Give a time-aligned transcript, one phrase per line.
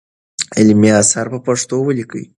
[0.59, 2.25] علمي اثار په پښتو ولیکئ.